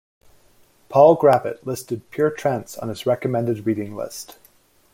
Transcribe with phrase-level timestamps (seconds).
[0.89, 4.39] Paul Gravett listed "Pure Trance" on his recommended reading list.